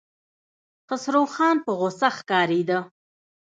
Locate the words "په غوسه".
1.65-2.09